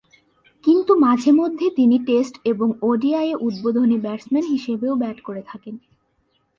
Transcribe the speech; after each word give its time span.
কিন্তু 0.63 0.91
মাঝেমধ্যে 0.95 1.67
তিনি 1.69 1.97
টেস্ট 2.05 2.35
এবং 2.43 2.67
ওডিআইয়ে 2.81 3.35
উদ্বোধনী 3.41 3.97
ব্যাটসম্যান 3.97 4.45
হিসেবেও 4.45 4.93
ব্যাট 4.95 5.17
করে 5.21 5.41
থাকেন। 5.47 5.75